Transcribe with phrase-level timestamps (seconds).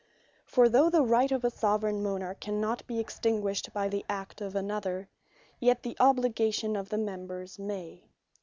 [0.47, 4.55] For though the Right of a Soveraign Monarch cannot be extinguished by the act of
[4.55, 5.09] another;
[5.59, 8.05] yet the Obligation of the members may.